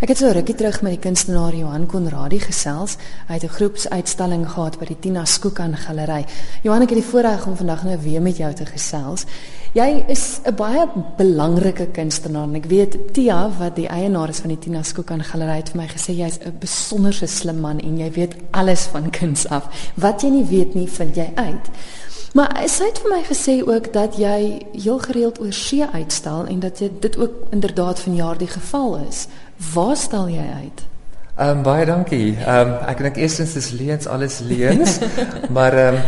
Ek 0.00 0.08
het 0.08 0.16
so 0.16 0.30
rukkie 0.32 0.54
terug 0.56 0.78
met 0.80 0.94
die 0.94 1.02
kunstenaar 1.04 1.52
Johan 1.52 1.82
Konradi 1.84 2.38
gesels. 2.40 2.94
Hy 3.28 3.34
het 3.34 3.44
'n 3.44 3.52
groepsuitstalling 3.52 4.46
gehad 4.48 4.78
by 4.78 4.86
die 4.86 4.96
Tina 4.98 5.24
Skookan 5.24 5.76
Galery. 5.76 6.24
Johan, 6.62 6.82
ek 6.82 6.88
het 6.88 6.98
die 6.98 7.10
voorreg 7.10 7.46
om 7.46 7.56
vandag 7.56 7.84
nou 7.84 7.98
weer 7.98 8.22
met 8.22 8.36
jou 8.36 8.52
te 8.54 8.64
gesels. 8.64 9.26
Jy 9.74 10.04
is 10.08 10.40
'n 10.44 10.54
baie 10.54 10.88
belangrike 11.16 11.86
kunstenaar 11.92 12.48
en 12.48 12.54
ek 12.54 12.64
weet 12.64 13.12
Tia 13.12 13.50
wat 13.58 13.76
die 13.76 13.88
eienaar 13.88 14.28
is 14.28 14.40
van 14.40 14.48
die 14.48 14.58
Tina 14.58 14.82
Skookan 14.82 15.22
Galery 15.22 15.56
het 15.56 15.68
vir 15.68 15.82
my 15.82 15.86
gesê 15.86 16.16
jy's 16.16 16.38
'n 16.38 16.56
besonderse 16.58 17.26
slim 17.26 17.60
man 17.60 17.78
en 17.78 17.98
jy 17.98 18.10
weet 18.10 18.34
alles 18.52 18.86
van 18.86 19.10
kuns 19.10 19.48
af. 19.48 19.92
Wat 19.96 20.22
jy 20.22 20.30
nie 20.30 20.44
weet 20.44 20.74
nie, 20.74 20.88
vind 20.88 21.14
jy 21.14 21.30
uit. 21.34 21.68
Maar 22.34 22.62
sy 22.70 22.86
het 22.86 23.00
vir 23.02 23.10
my 23.10 23.22
gesê 23.26 23.56
ook 23.66 23.92
dat 23.92 24.14
jy 24.18 24.66
heel 24.72 24.98
gereeld 25.02 25.40
oor 25.42 25.52
see 25.52 25.86
uitstal 25.86 26.46
en 26.46 26.60
dat 26.62 26.78
jy 26.78 26.90
dit 27.00 27.18
ook 27.18 27.50
inderdaad 27.50 28.00
vanjaar 28.00 28.38
die 28.38 28.48
geval 28.48 29.00
is. 29.08 29.26
Waar 29.74 29.96
stal 29.96 30.28
jy 30.28 30.46
uit? 30.62 30.84
Ehm 31.40 31.56
um, 31.56 31.62
baie 31.62 31.86
dankie. 31.86 32.36
Ehm 32.36 32.68
um, 32.68 32.74
ek 32.86 33.02
dink 33.02 33.16
eerstens 33.16 33.56
is 33.56 33.70
leens 33.70 34.06
alles 34.06 34.38
leens, 34.38 34.98
maar 35.56 35.72
ehm 35.72 35.94
um, 35.94 36.02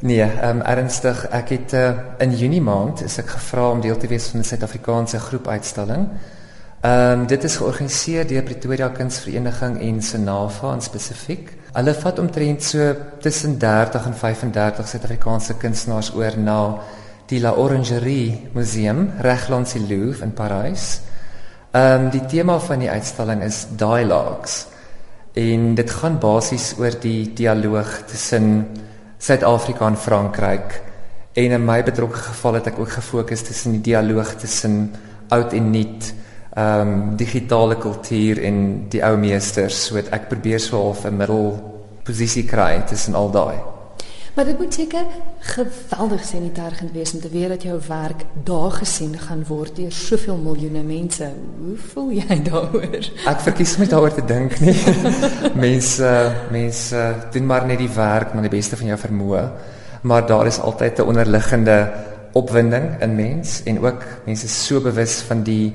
nee, 0.00 0.22
ehm 0.22 0.58
um, 0.58 0.62
ernstig, 0.62 1.24
ek 1.30 1.48
het 1.48 1.72
uh, 1.72 1.90
in 2.18 2.36
Junie 2.36 2.62
maand 2.62 3.00
is 3.04 3.18
ek 3.18 3.32
gevra 3.36 3.70
om 3.70 3.80
deel 3.80 3.96
te 3.96 4.10
wees 4.10 4.26
van 4.28 4.40
'n 4.40 4.44
Suid-Afrikaanse 4.44 5.18
groepuitstalling. 5.18 6.08
Ehm 6.80 7.20
um, 7.20 7.26
dit 7.26 7.44
is 7.44 7.56
georganiseer 7.56 8.26
deur 8.26 8.42
Pretoria 8.42 8.88
Kunsvereniging 8.88 9.80
en 9.80 10.02
Senava 10.02 10.74
in 10.74 10.82
spesifiek. 10.82 11.56
Hulle 11.74 11.94
vat 11.98 12.18
omtrent 12.22 12.62
so 12.62 12.84
tussen 13.18 13.56
30 13.58 14.04
en 14.06 14.14
35 14.14 14.86
Suid-Afrikaanse 14.86 15.56
kunstenaars 15.58 16.12
oor 16.14 16.36
na 16.38 16.58
die 17.26 17.40
La 17.42 17.56
Orangerie 17.58 18.50
Museum 18.54 19.08
reg 19.26 19.48
langs 19.50 19.74
die 19.74 19.82
Louvre 19.82 20.22
in 20.22 20.36
Parys. 20.38 21.00
Ehm 21.74 22.04
um, 22.04 22.10
die 22.14 22.22
tema 22.30 22.60
van 22.62 22.78
die 22.78 22.90
uitstalling 22.90 23.42
is 23.42 23.64
Dialogues. 23.74 24.68
En 25.34 25.74
dit 25.74 25.90
gaan 25.90 26.20
basies 26.22 26.76
oor 26.78 26.94
die 27.02 27.32
dialoog 27.34 28.04
tussen 28.06 28.68
Suid-Afrika 29.18 29.88
en 29.90 29.98
Frankryk. 29.98 30.80
En 31.34 31.58
in 31.58 31.64
my 31.64 31.82
betrokke 31.82 32.22
geval 32.28 32.60
het 32.60 32.70
ek 32.70 32.78
ook 32.78 32.94
gefokus 33.00 33.42
tussen 33.42 33.74
die 33.74 33.82
dialoog 33.90 34.36
tussen 34.38 34.92
oud 35.34 35.58
en 35.58 35.70
nuut 35.74 36.14
ehm 36.54 36.88
um, 36.88 37.16
digitale 37.18 37.74
kultuur 37.82 38.38
en 38.46 38.58
die 38.88 39.02
ou 39.02 39.16
meesters 39.18 39.86
so 39.88 39.98
ek 39.98 40.28
probeer 40.30 40.60
so 40.62 40.78
half 40.78 41.02
'n 41.04 41.18
middelposisie 42.04 42.44
kry 42.44 42.84
tussen 42.86 43.14
al 43.14 43.30
daai. 43.30 43.56
Maar 44.34 44.44
dit 44.44 44.58
moet 44.58 44.74
seker 44.74 45.04
geweldig 45.38 46.24
senitergend 46.24 46.92
wees 46.92 47.14
om 47.14 47.20
te 47.20 47.28
weet 47.30 47.48
dat 47.48 47.62
jou 47.62 47.78
werk 47.88 48.24
daar 48.44 48.72
gesien 48.72 49.14
gaan 49.18 49.44
word 49.46 49.76
deur 49.76 49.92
soveel 49.92 50.36
miljoene 50.36 50.82
mense. 50.82 51.28
Hoe 51.58 51.76
voel 51.92 52.10
jy 52.10 52.40
daaroor? 52.42 53.08
Ek 53.30 53.40
verkies 53.40 53.76
om 53.76 53.84
nie 53.84 53.90
daaroor 53.92 54.14
te 54.14 54.24
dink 54.26 54.58
nie. 54.60 54.74
mense 55.66 56.10
mense 56.50 57.04
doen 57.32 57.46
maar 57.46 57.66
net 57.66 57.78
die 57.78 57.92
werk 57.94 58.34
met 58.34 58.48
die 58.48 58.56
beste 58.56 58.76
van 58.76 58.90
jou 58.90 58.98
vermoë, 58.98 59.44
maar 60.02 60.26
daar 60.26 60.50
is 60.50 60.60
altyd 60.60 60.98
'n 60.98 61.08
onderliggende 61.14 61.78
opwinding 62.34 63.00
in 63.00 63.14
mens 63.14 63.62
en 63.64 63.78
ook 63.78 64.02
mense 64.26 64.48
so 64.48 64.80
bewus 64.80 65.22
van 65.22 65.42
die 65.42 65.72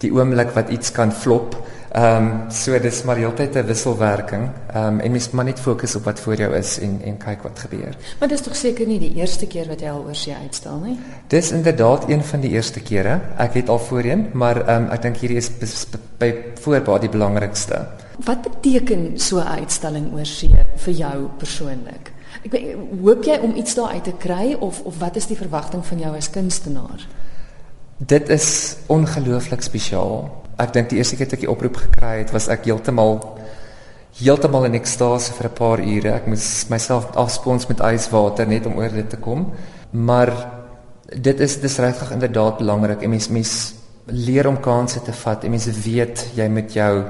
die 0.00 0.10
oomblik 0.12 0.50
wat 0.50 0.68
iets 0.68 0.90
kan 0.90 1.12
flop. 1.12 1.54
Ehm 1.90 2.24
um, 2.24 2.50
so 2.50 2.78
dis 2.78 3.02
maar 3.02 3.16
heeltyd 3.16 3.54
'n 3.54 3.66
wisselwerking. 3.66 4.50
Ehm 4.72 4.86
um, 4.86 5.00
en 5.00 5.10
mens 5.10 5.30
moet 5.30 5.44
net 5.44 5.60
fokus 5.60 5.94
op 5.94 6.04
wat 6.04 6.20
voor 6.20 6.34
jou 6.34 6.54
is 6.54 6.78
en 6.78 7.00
en 7.04 7.16
kyk 7.16 7.42
wat 7.42 7.58
gebeur. 7.58 7.96
Maar 8.18 8.28
dis 8.28 8.40
tog 8.40 8.56
seker 8.56 8.86
nie 8.86 8.98
die 8.98 9.14
eerste 9.14 9.46
keer 9.46 9.66
wat 9.68 9.80
jy 9.80 9.88
al 9.88 10.04
oor 10.06 10.14
sy 10.14 10.30
uitstal 10.42 10.78
nie. 10.78 10.98
Dis 11.26 11.50
inderdaad 11.50 12.08
een 12.08 12.22
van 12.22 12.40
die 12.40 12.50
eerste 12.50 12.80
kere. 12.80 13.20
Ek 13.36 13.54
het 13.54 13.68
al 13.68 13.78
voorheen, 13.78 14.30
maar 14.32 14.56
ehm 14.68 14.82
um, 14.82 14.90
ek 14.90 15.02
dink 15.02 15.16
hierdie 15.16 15.36
is 15.36 15.86
by 16.18 16.34
voorbaat 16.60 17.00
die 17.00 17.10
belangrikste. 17.10 17.86
Wat 18.24 18.42
beteken 18.42 19.18
so 19.18 19.38
'n 19.38 19.46
uitstalling 19.46 20.12
oor 20.12 20.26
sy 20.26 20.50
vir 20.76 20.94
jou 20.94 21.28
persoonlik? 21.38 22.12
Ek 22.44 22.52
weet, 22.52 22.76
hoop 23.02 23.24
jy 23.24 23.38
om 23.42 23.56
iets 23.56 23.74
daar 23.74 23.90
uit 23.90 24.04
te 24.04 24.14
kry 24.18 24.56
of 24.60 24.80
of 24.80 24.98
wat 24.98 25.16
is 25.16 25.26
die 25.26 25.36
verwagting 25.36 25.86
van 25.86 25.98
jou 25.98 26.16
as 26.16 26.30
kunstenaar? 26.30 27.06
Dit 28.00 28.30
is 28.32 28.76
ongelooflik 28.88 29.60
spesiaal. 29.60 30.22
Ek 30.56 30.70
dink 30.72 30.88
die 30.88 30.96
eerste 31.02 31.18
keer 31.18 31.34
ek 31.36 31.42
die 31.42 31.50
oproep 31.52 31.76
gekry 31.82 32.22
het, 32.22 32.30
was 32.32 32.46
ek 32.48 32.64
heeltemal 32.64 33.18
heeltemal 34.16 34.64
in 34.66 34.78
ekstase 34.78 35.34
vir 35.36 35.48
'n 35.50 35.54
paar 35.58 35.80
ure. 35.84 36.14
Ek 36.14 36.26
moes 36.26 36.64
myself 36.70 37.12
afspons 37.14 37.68
met 37.68 37.80
yswater 37.80 38.46
net 38.48 38.66
om 38.66 38.78
oor 38.80 38.88
dit 38.88 39.10
te 39.10 39.16
kom. 39.16 39.52
Maar 39.92 40.32
dit 41.12 41.40
is 41.40 41.60
dis 41.60 41.78
regtig 41.78 42.12
inderdaad 42.12 42.58
belangrik. 42.58 43.02
En 43.02 43.10
mens 43.10 43.28
mens 43.28 43.74
leer 44.06 44.48
om 44.48 44.60
kansse 44.60 45.02
te 45.02 45.12
vat. 45.12 45.44
En 45.44 45.50
mense 45.50 45.70
weet 45.70 46.30
jy 46.34 46.48
met 46.48 46.72
jou 46.72 47.04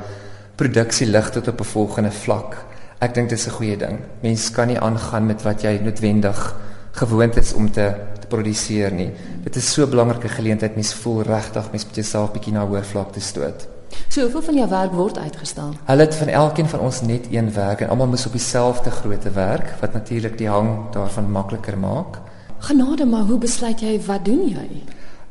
produksie 0.56 1.06
lig 1.06 1.30
tot 1.30 1.48
op 1.48 1.60
'n 1.60 1.64
volgende 1.64 2.10
vlak. 2.10 2.56
Ek 3.00 3.14
dink 3.14 3.28
dit 3.28 3.38
is 3.38 3.46
'n 3.46 3.50
goeie 3.50 3.76
ding. 3.76 3.98
Mens 4.22 4.50
kan 4.50 4.66
nie 4.66 4.80
aangaan 4.80 5.26
met 5.26 5.42
wat 5.42 5.62
jy 5.62 5.78
noodwendig 5.82 6.56
gewoond 6.92 7.36
is 7.36 7.52
om 7.52 7.70
te 7.70 7.94
produseer 8.30 8.94
nie. 8.94 9.10
Dit 9.44 9.56
is 9.56 9.72
so 9.72 9.84
'n 9.84 9.91
belangrike 9.91 10.28
geleentheid. 10.28 10.74
Mens 10.74 10.94
voel 10.94 11.22
regtig 11.22 11.70
mens 11.70 11.84
moet 11.84 11.94
jouself 11.94 12.32
bietjie 12.32 12.52
na 12.52 12.66
hoër 12.66 12.84
vlak 12.84 13.12
toe 13.12 13.22
stoot. 13.22 13.68
So 14.08 14.22
hoeveel 14.22 14.42
van 14.42 14.54
jou 14.54 14.68
werk 14.68 14.92
word 14.92 15.18
uitgestal? 15.18 15.74
Hulle 15.84 16.02
het 16.02 16.14
van 16.14 16.28
elkeen 16.28 16.68
van 16.68 16.80
ons 16.80 17.00
net 17.00 17.26
een 17.30 17.52
werk 17.52 17.80
en 17.80 17.88
almal 17.88 18.06
moet 18.06 18.26
op 18.26 18.32
dieselfde 18.32 18.91
grootte 18.91 19.30
werk 19.30 19.74
wat 19.80 19.92
natuurlik 19.92 20.38
die 20.38 20.48
hang 20.48 20.91
daarvan 20.92 21.30
makliker 21.30 21.78
maak. 21.78 22.18
Genade, 22.58 23.06
maar 23.06 23.22
hoe 23.22 23.38
besluit 23.38 23.80
jy 23.80 24.00
wat 24.06 24.24
doen 24.24 24.48
jy? 24.48 24.82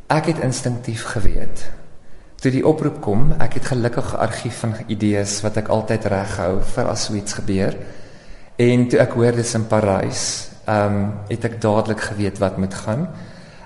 Ek 0.08 0.26
het 0.26 0.40
instinktief 0.40 1.04
geweet. 1.04 1.68
Toe 2.40 2.52
die 2.52 2.64
oproep 2.66 3.02
kom, 3.04 3.34
ek 3.40 3.54
het 3.60 3.66
gelukkig 3.66 4.14
'n 4.14 4.18
argief 4.18 4.60
van 4.60 4.74
idees 4.88 5.42
wat 5.42 5.58
ek 5.58 5.68
altyd 5.68 6.06
reghou 6.06 6.62
vir 6.62 6.88
as 6.88 7.06
so 7.06 7.14
iets 7.14 7.34
gebeur. 7.34 7.76
En 8.56 8.88
toe 8.88 9.00
ek 9.00 9.12
hoor 9.12 9.31
dis 9.31 9.54
in 9.54 9.68
Parys, 9.68 10.50
ehm 10.69 10.96
um, 10.96 11.12
het 11.28 11.46
ek 11.47 11.62
dadelik 11.62 12.02
geweet 12.12 12.38
wat 12.38 12.57
moet 12.62 12.74
gaan. 12.74 13.07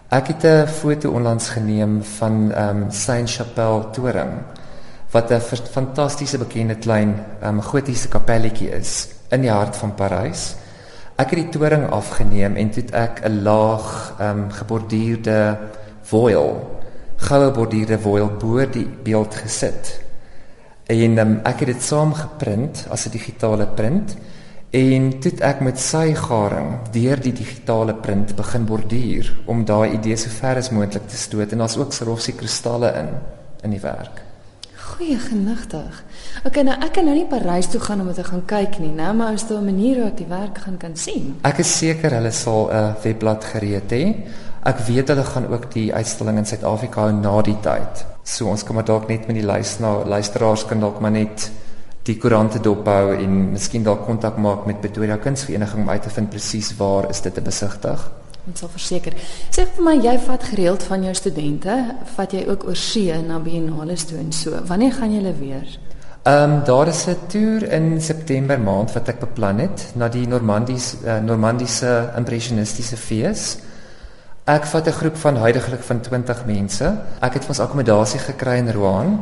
Ek 0.09 0.27
het 0.27 0.43
'n 0.45 0.67
foto 0.67 1.11
onlangs 1.11 1.49
geneem 1.49 2.03
van 2.03 2.51
ehm 2.51 2.83
um, 2.83 2.91
Saint-Chapelle 2.91 3.89
toring 3.91 4.31
wat 5.11 5.31
'n 5.31 5.41
fantastiese 5.71 6.37
bekende 6.37 6.75
klein 6.75 7.15
ehm 7.41 7.55
um, 7.55 7.61
gotiese 7.61 8.07
kapelletjie 8.07 8.69
is 8.69 9.07
in 9.29 9.41
die 9.41 9.51
hart 9.51 9.75
van 9.75 9.95
Parys. 9.95 10.55
Ek 11.15 11.29
het 11.29 11.39
die 11.39 11.49
toring 11.49 11.89
afgeneem 11.89 12.55
en 12.55 12.69
toe 12.69 12.83
ek 12.91 13.21
'n 13.23 13.43
laag 13.43 14.13
ehm 14.19 14.29
um, 14.29 14.51
geborduurde 14.51 15.57
voile, 16.01 16.55
goue 17.15 17.51
borduurde 17.51 17.99
voile 17.99 18.29
bo 18.29 18.69
die 18.69 18.87
beeld 19.03 19.35
gesit. 19.35 19.99
En 20.85 21.17
um, 21.17 21.39
ek 21.43 21.59
het 21.59 21.67
dit 21.67 21.83
saam 21.83 22.13
geprint 22.13 22.85
as 22.89 23.05
'n 23.05 23.11
digitale 23.11 23.67
print. 23.67 24.15
En 24.73 25.11
toe 25.21 25.31
ek 25.45 25.59
met 25.61 25.77
sy 25.77 26.15
garing 26.17 26.79
deur 26.95 27.19
die 27.21 27.31
digitale 27.37 27.93
print 27.93 28.31
begin 28.33 28.63
borduur 28.65 29.27
om 29.45 29.59
daai 29.69 29.93
idee 29.99 30.17
so 30.17 30.33
ver 30.33 30.57
as 30.57 30.71
moontlik 30.73 31.05
te 31.11 31.19
stoot 31.19 31.53
en 31.53 31.61
daar's 31.61 31.75
ook 31.77 31.93
Swarovski 31.93 32.33
kristalle 32.39 32.89
in 33.03 33.11
in 33.67 33.75
die 33.75 33.81
werk. 33.83 34.23
Goeie 34.87 35.19
genigtig. 35.21 36.01
Ok 36.49 36.57
nou 36.65 36.73
ek 36.73 36.95
kan 36.97 37.05
nou 37.05 37.13
nie 37.19 37.29
Parys 37.29 37.69
toe 37.69 37.83
gaan 37.85 38.01
om 38.01 38.09
dit 38.09 38.17
te 38.17 38.25
gaan 38.25 38.41
kyk 38.49 38.79
nie, 38.81 38.89
nou 38.97 39.13
maar 39.13 39.37
is 39.37 39.45
daar 39.47 39.61
'n 39.61 39.69
manier 39.69 40.01
hoe 40.01 40.09
ek 40.09 40.17
die 40.17 40.31
werk 40.33 40.57
gaan 40.65 40.77
kan 40.77 40.95
sien. 40.97 41.35
Ek 41.43 41.59
is 41.59 41.77
seker 41.77 42.11
hulle 42.11 42.31
sal 42.31 42.69
'n 42.73 42.95
webblad 43.03 43.43
gereed 43.43 43.91
hê. 43.91 44.15
Ek 44.65 44.79
weet 44.87 45.07
hulle 45.07 45.23
gaan 45.23 45.47
ook 45.53 45.71
die 45.71 45.93
uitstalling 45.93 46.37
in 46.37 46.45
Suid-Afrika 46.45 47.01
hou 47.01 47.11
na 47.11 47.41
die 47.41 47.59
tyd. 47.61 48.05
So 48.23 48.47
ons 48.47 48.63
kan 48.63 48.75
maar 48.75 48.85
dalk 48.85 49.07
net 49.07 49.27
met 49.27 49.35
die 49.35 49.45
luisteraars 49.45 50.65
kan 50.65 50.79
dalk 50.79 50.99
maar 50.99 51.11
net 51.11 51.51
die 52.07 52.17
koerante 52.19 52.59
dophou 52.59 53.13
en 53.15 53.35
miskien 53.53 53.83
dalk 53.83 54.03
kontak 54.07 54.37
maak 54.41 54.65
met 54.67 54.81
Pretoria 54.83 55.17
Kunsvereniging 55.17 55.85
om 55.85 55.89
uit 55.89 56.03
te 56.03 56.11
vind 56.11 56.29
presies 56.29 56.73
waar 56.79 57.07
is 57.09 57.21
dit 57.23 57.33
te 57.33 57.41
besigtig. 57.41 58.03
Ons 58.43 58.59
sal 58.59 58.71
verseker. 58.73 59.15
Sê 59.55 59.63
vir 59.71 59.85
my, 59.85 59.93
jy 60.03 60.17
vat 60.25 60.43
gereeld 60.49 60.83
van 60.83 61.05
jou 61.07 61.13
studente, 61.15 61.77
vat 62.17 62.33
jy 62.35 62.43
ook 62.49 62.65
oor 62.67 62.79
see 62.79 63.15
na 63.23 63.39
biennale 63.39 63.95
toe 63.95 64.17
en 64.19 64.33
so. 64.35 64.59
Wanneer 64.67 64.97
gaan 64.97 65.13
julle 65.15 65.31
weer? 65.39 65.77
Ehm 66.23 66.51
um, 66.51 66.63
daar 66.67 66.87
is 66.87 67.05
'n 67.07 67.15
toer 67.27 67.63
in 67.71 68.01
September 68.01 68.59
maand 68.59 68.91
wat 68.93 69.07
ek 69.07 69.19
beplan 69.19 69.59
het 69.59 69.91
na 69.95 70.07
die 70.07 70.27
Normandies 70.27 70.95
uh, 71.05 71.19
Normandiese 71.19 72.11
impressionistiese 72.17 72.97
fees. 72.97 73.57
Ek 74.45 74.65
vat 74.65 74.87
'n 74.87 74.91
groep 74.91 75.15
van 75.15 75.35
huidigelik 75.35 75.83
van 75.83 76.01
20 76.01 76.45
mense. 76.45 76.95
Ek 77.21 77.33
het 77.33 77.47
ons 77.47 77.59
akkommodasie 77.59 78.19
gekry 78.19 78.57
in 78.57 78.69
Rouen 78.69 79.19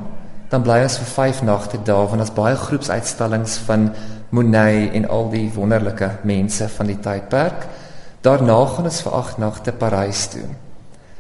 dan 0.52 0.64
bly 0.66 0.82
ons 0.84 0.98
vir 1.00 1.08
5 1.08 1.44
nagte 1.48 1.80
daar 1.88 2.10
want 2.12 2.22
ons 2.26 2.34
baie 2.36 2.56
groepsuitstallings 2.60 3.56
van 3.68 3.92
Monet 4.32 4.94
en 4.96 5.08
al 5.08 5.30
die 5.32 5.48
wonderlike 5.56 6.10
mense 6.28 6.68
van 6.72 6.88
die 6.88 6.98
tydperk. 7.04 7.66
Daarna 8.24 8.58
gaan 8.66 8.88
ons 8.88 9.02
vir 9.04 9.16
8 9.18 9.40
nagte 9.44 9.72
Parys 9.72 10.26
toe. 10.32 10.48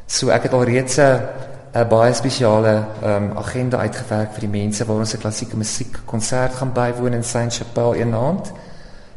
So 0.07 0.31
ek 0.35 0.47
het 0.47 0.53
al 0.53 0.63
reeds 0.67 0.99
'n 0.99 1.87
baie 1.89 2.13
spesiale 2.13 2.83
um, 3.03 3.31
agenda 3.37 3.77
uitgewerk 3.77 4.33
vir 4.33 4.41
die 4.41 4.59
mense 4.59 4.85
waar 4.85 4.99
ons 4.99 5.13
'n 5.13 5.23
klassieke 5.23 5.57
musiekkonsert 5.57 6.53
gaan 6.53 6.73
bywoon 6.73 7.13
in 7.13 7.23
Saint-Chapelle 7.23 7.99
een 7.99 8.13
aand. 8.13 8.51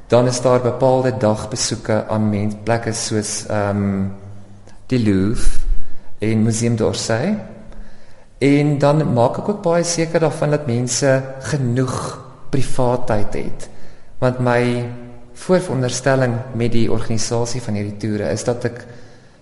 Dan 0.08 0.26
is 0.26 0.40
daar 0.40 0.60
bepaalde 0.60 1.16
dagbesoeke 1.18 2.04
aan 2.08 2.30
mense 2.30 2.56
plekke 2.56 2.92
soos 2.92 3.46
ehm 3.48 3.76
um, 3.76 4.12
die 4.86 5.02
Louvre 5.02 5.58
en 6.18 6.42
Museum 6.42 6.76
d'Orsay 6.76 7.53
En 8.44 8.78
dan 8.78 9.00
maak 9.14 9.38
ek 9.40 9.48
ook 9.48 9.62
baie 9.64 9.84
seker 9.88 10.20
daarvan 10.20 10.52
dat 10.52 10.66
mense 10.68 11.10
genoeg 11.48 11.96
privaatheid 12.52 13.38
het. 13.38 13.68
Want 14.20 14.42
my 14.44 14.84
vooronderstelling 15.34 16.34
met 16.54 16.72
die 16.74 16.90
organisasie 16.92 17.62
van 17.62 17.78
hierdie 17.78 17.98
toere 18.02 18.28
is 18.34 18.44
dat 18.46 18.66
ek 18.68 18.84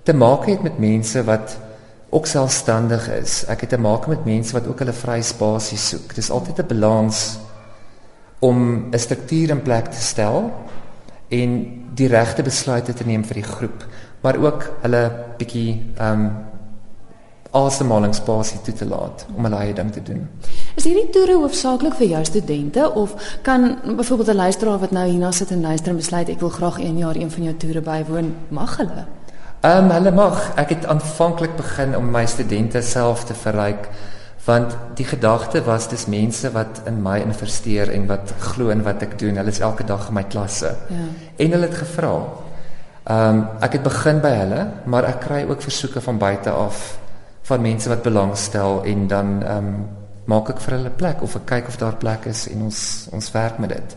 te 0.06 0.14
maak 0.14 0.46
het 0.48 0.62
met 0.62 0.78
mense 0.82 1.22
wat 1.26 1.56
ook 2.12 2.28
selfstandig 2.28 3.08
is. 3.16 3.42
Ek 3.50 3.64
het 3.64 3.74
te 3.74 3.80
maak 3.80 4.06
met 4.06 4.26
mense 4.28 4.54
wat 4.54 4.68
ook 4.68 4.84
hulle 4.84 4.94
vrye 4.96 5.24
spasie 5.24 5.78
soek. 5.80 6.14
Dis 6.14 6.30
altyd 6.30 6.60
'n 6.60 6.68
balans 6.68 7.38
om 8.40 8.88
'n 8.92 8.98
struktuur 8.98 9.50
in 9.50 9.62
plek 9.62 9.86
te 9.90 10.02
stel 10.02 10.52
en 11.28 11.50
die 11.94 12.08
regte 12.08 12.42
besluite 12.42 12.92
te 12.92 13.04
neem 13.04 13.24
vir 13.24 13.34
die 13.34 13.50
groep, 13.50 13.86
maar 14.20 14.36
ook 14.36 14.70
hulle 14.82 15.12
bietjie 15.38 15.92
ehm 15.96 16.20
um, 16.20 16.51
asemhalingsspasie 17.52 18.60
toe 18.64 18.74
te 18.74 18.86
laat 18.88 19.26
om 19.36 19.44
hulle 19.44 19.58
eie 19.60 19.74
ding 19.76 19.90
te 19.92 20.02
doen. 20.02 20.22
Is 20.76 20.86
hierdie 20.88 21.10
toere 21.12 21.36
hoofsaaklik 21.42 21.98
vir 21.98 22.08
jou 22.14 22.22
studente 22.24 22.86
of 22.96 23.12
kan 23.42 23.76
byvoorbeeld 23.96 24.28
'n 24.28 24.36
luisteraar 24.36 24.78
wat 24.78 24.90
nou 24.90 25.06
hierna 25.08 25.30
sit 25.30 25.50
en 25.50 25.60
luister 25.60 25.90
en 25.90 25.96
besluit 25.96 26.28
ek 26.28 26.40
wil 26.40 26.48
graag 26.48 26.78
1 26.78 26.98
jaar 26.98 27.16
een 27.16 27.30
van 27.30 27.42
jou 27.42 27.56
toere 27.56 27.80
bywoon, 27.80 28.34
mag 28.48 28.76
hulle? 28.76 29.04
Ehm 29.60 29.84
um, 29.84 29.90
hulle 29.90 30.10
mag. 30.10 30.52
Ek 30.56 30.68
het 30.68 30.86
aanvanklik 30.86 31.56
begin 31.56 31.96
om 31.96 32.10
my 32.10 32.26
studente 32.26 32.80
self 32.82 33.24
te 33.24 33.34
verryk 33.34 33.88
want 34.44 34.76
die 34.94 35.04
gedagte 35.06 35.62
was 35.62 35.88
dis 35.88 36.06
mense 36.06 36.50
wat 36.50 36.80
in 36.86 37.02
my 37.02 37.20
investeer 37.20 37.90
en 37.90 38.06
wat 38.06 38.32
glo 38.38 38.68
in 38.68 38.82
wat 38.82 39.02
ek 39.02 39.18
doen. 39.18 39.36
Hulle 39.36 39.50
is 39.50 39.60
elke 39.60 39.84
dag 39.84 40.08
in 40.08 40.14
my 40.14 40.24
klasse. 40.24 40.74
Ja. 40.88 41.04
En 41.36 41.50
hulle 41.50 41.66
het 41.66 41.74
gevra. 41.74 42.24
Ehm 43.04 43.28
um, 43.28 43.46
ek 43.60 43.72
het 43.72 43.82
begin 43.82 44.20
by 44.20 44.34
hulle, 44.40 44.66
maar 44.84 45.04
ek 45.04 45.20
kry 45.20 45.44
ook 45.48 45.62
versoeke 45.62 46.00
van 46.00 46.18
buite 46.18 46.50
af 46.50 47.01
van 47.42 47.60
mense 47.60 47.88
wat 47.88 48.02
belangstel 48.02 48.82
en 48.84 49.08
dan 49.08 49.42
ehm 49.42 49.66
um, 49.66 49.88
maak 50.24 50.52
ek 50.52 50.60
vir 50.62 50.76
hulle 50.76 50.90
plek 50.94 51.22
of 51.26 51.34
ek 51.34 51.46
kyk 51.50 51.68
of 51.68 51.76
daar 51.80 51.96
plek 51.98 52.28
is 52.30 52.44
en 52.48 52.62
ons 52.68 52.78
ons 53.12 53.30
werk 53.34 53.58
met 53.58 53.72
dit. 53.74 53.96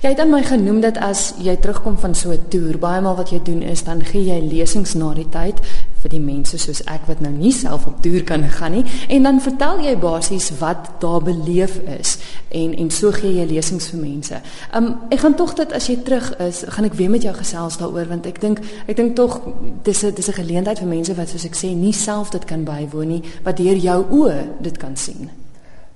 Jy 0.00 0.12
het 0.14 0.20
aan 0.22 0.30
my 0.32 0.40
genoem 0.46 0.80
dat 0.80 0.98
as 1.04 1.34
jy 1.44 1.56
terugkom 1.60 1.98
van 2.00 2.14
so 2.14 2.32
'n 2.32 2.48
toer, 2.48 2.78
baie 2.78 3.00
maal 3.00 3.16
wat 3.16 3.30
jy 3.30 3.40
doen 3.44 3.62
is 3.62 3.84
dan 3.84 4.04
gee 4.04 4.24
jy 4.24 4.40
lesings 4.40 4.94
na 4.94 5.12
die 5.14 5.28
tyd 5.28 5.60
vir 6.02 6.10
die 6.10 6.20
mense 6.22 6.58
soos 6.58 6.82
ek 6.86 7.06
wat 7.06 7.20
nou 7.20 7.32
nie 7.32 7.52
self 7.52 7.86
op 7.86 8.02
toer 8.02 8.24
kan 8.24 8.44
gaan 8.58 8.72
nie 8.72 8.84
en 9.08 9.22
dan 9.22 9.40
vertel 9.40 9.80
jy 9.84 9.96
basies 9.98 10.50
wat 10.60 10.90
daar 11.02 11.22
beleef 11.22 11.78
is 11.98 12.18
en 12.50 12.74
en 12.74 12.90
so 12.90 13.12
gee 13.12 13.34
jy 13.40 13.46
lesings 13.46 13.90
vir 13.92 14.00
mense. 14.00 14.40
Um 14.74 14.94
ek 15.10 15.20
gaan 15.20 15.36
tog 15.36 15.54
dit 15.58 15.72
as 15.72 15.88
jy 15.88 15.96
terug 16.04 16.30
is, 16.38 16.64
gaan 16.68 16.84
ek 16.84 16.94
weer 16.94 17.10
met 17.10 17.22
jou 17.22 17.34
gesels 17.34 17.78
daaroor 17.78 18.08
want 18.08 18.26
ek 18.26 18.40
dink 18.40 18.62
ek 18.86 18.96
dink 18.96 19.16
tog 19.16 19.40
dis 19.84 20.04
'n 20.04 20.14
dis 20.14 20.28
'n 20.28 20.40
geleentheid 20.40 20.78
vir 20.78 20.88
mense 20.88 21.14
wat 21.14 21.28
soos 21.28 21.44
ek 21.44 21.56
sê 21.56 21.74
nie 21.74 21.92
self 21.92 22.30
dit 22.30 22.44
kan 22.44 22.64
bywoon 22.64 23.08
nie, 23.08 23.22
wat 23.44 23.56
deur 23.56 23.76
jou 23.76 24.00
oë 24.10 24.62
dit 24.62 24.76
kan 24.78 24.96
sien. 24.96 25.30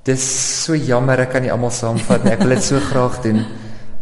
Dis 0.04 0.22
so 0.64 0.74
jammer 0.74 1.20
ek 1.20 1.30
kan 1.30 1.42
nie 1.42 1.52
almal 1.52 1.70
saamvat 1.70 2.24
nie. 2.24 2.32
Ek 2.32 2.40
wil 2.42 2.48
dit 2.56 2.62
so 2.62 2.78
graag 2.78 3.22
doen. 3.22 3.44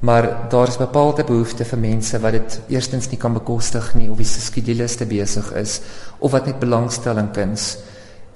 Maar 0.01 0.49
daar 0.49 0.69
is 0.69 0.79
bepaalde 0.81 1.25
behoeftes 1.29 1.69
vir 1.69 1.79
mense 1.79 2.19
wat 2.25 2.33
dit 2.33 2.55
eerstens 2.73 3.11
nie 3.11 3.19
kan 3.21 3.35
bekostig 3.37 3.91
nie 3.99 4.09
of 4.09 4.17
wie 4.17 4.29
se 4.29 4.41
skedules 4.41 4.97
te 4.97 5.05
besig 5.05 5.51
is 5.61 5.81
of 6.19 6.33
wat 6.33 6.47
net 6.49 6.61
belangstelling 6.63 7.29
kuns. 7.37 7.75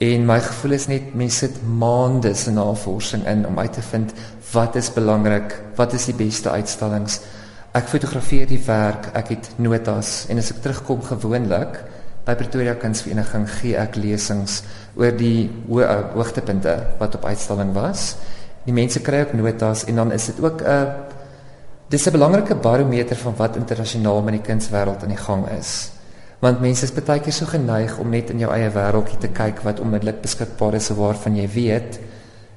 En 0.05 0.27
my 0.29 0.37
gevoel 0.45 0.77
is 0.77 0.89
net 0.91 1.15
mense 1.17 1.47
sit 1.47 1.63
maande 1.65 2.35
se 2.37 2.53
navorsing 2.53 3.25
in 3.31 3.47
om 3.49 3.59
uit 3.59 3.73
te 3.73 3.83
vind 3.83 4.13
wat 4.53 4.77
is 4.77 4.93
belangrik, 4.93 5.57
wat 5.79 5.97
is 5.97 6.05
die 6.11 6.17
beste 6.19 6.53
uitstallings. 6.53 7.21
Ek 7.75 7.89
fotografeer 7.89 8.47
die 8.47 8.61
werk, 8.67 9.09
ek 9.17 9.33
het 9.33 9.51
notas 9.57 10.27
en 10.29 10.39
as 10.39 10.53
ek 10.53 10.61
terugkom 10.67 11.01
gewoonlik 11.03 11.81
by 12.29 12.37
Pretoria 12.37 12.77
Kunsvereniging 12.77 13.49
gee 13.57 13.75
ek 13.81 13.97
lesings 13.97 14.61
oor 15.01 15.17
die 15.17 15.49
ho 15.71 15.81
hoogtepunte 16.13 16.77
wat 17.01 17.17
op 17.17 17.25
uitstalling 17.25 17.73
was. 17.73 18.15
Die 18.69 18.77
mense 18.77 19.01
kry 19.05 19.25
ook 19.25 19.35
notas 19.41 19.89
en 19.89 20.03
dan 20.03 20.13
is 20.13 20.29
dit 20.29 20.45
ook 20.45 20.61
'n 20.61 21.15
Dis 21.89 22.07
'n 22.07 22.13
belangrike 22.13 22.55
barometer 22.55 23.17
van 23.17 23.35
wat 23.37 23.57
internasionaal 23.57 24.23
met 24.23 24.33
die 24.33 24.53
kunswêreld 24.53 25.03
aan 25.03 25.13
die 25.13 25.25
gang 25.27 25.49
is. 25.59 25.91
Want 26.39 26.61
mense 26.61 26.85
is 26.85 26.93
baie 26.93 27.21
keer 27.21 27.33
so 27.33 27.47
geneig 27.47 27.99
om 27.99 28.11
net 28.11 28.31
in 28.31 28.39
jou 28.39 28.51
eie 28.53 28.71
wêreldjie 28.71 29.19
te 29.19 29.29
kyk 29.29 29.61
wat 29.63 29.81
onmiddellik 29.81 30.21
beskikbaar 30.21 30.75
is 30.75 30.91
of 30.91 30.97
waarvan 30.97 31.37
jy 31.37 31.49
weet. 31.49 32.01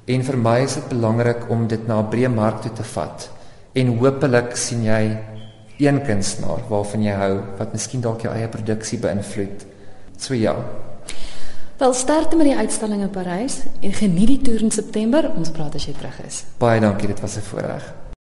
En 0.06 0.24
vir 0.24 0.36
my 0.36 0.58
is 0.64 0.74
dit 0.74 0.88
belangrik 0.88 1.50
om 1.50 1.66
dit 1.66 1.86
na 1.86 2.00
'n 2.00 2.08
breë 2.08 2.34
mark 2.34 2.62
toe 2.62 2.72
te 2.72 2.82
vat. 2.82 3.30
En 3.74 3.98
hopelik 3.98 4.56
sien 4.56 4.84
jy 4.84 5.18
een 5.78 6.02
kunstenaar 6.02 6.60
waarvan 6.68 7.02
jy 7.02 7.12
hou 7.12 7.40
wat 7.58 7.72
miskien 7.72 8.00
dalk 8.00 8.20
jou 8.20 8.34
eie 8.34 8.48
produksie 8.48 8.98
beïnvloed. 8.98 9.66
So 10.16 10.34
ja. 10.34 10.56
Wel 11.78 11.92
sterkte 11.92 12.36
met 12.36 12.46
die 12.46 12.56
uitstalling 12.56 13.02
in 13.02 13.10
Parys 13.10 13.62
en 13.80 13.92
geniet 13.92 14.26
die 14.26 14.40
toer 14.42 14.62
in 14.62 14.70
September. 14.70 15.30
Ons 15.36 15.50
praat 15.50 15.74
as 15.74 15.86
jy 15.86 15.92
terug 15.92 16.20
is. 16.26 16.44
Baie 16.58 16.80
dankie, 16.80 17.06
dit 17.06 17.20
was 17.20 17.36
'n 17.36 17.40
voorreg. 17.40 18.07